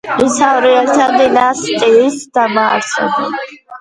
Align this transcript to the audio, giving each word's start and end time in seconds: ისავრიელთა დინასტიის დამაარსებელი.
ისავრიელთა 0.27 1.05
დინასტიის 1.17 2.17
დამაარსებელი. 2.39 3.43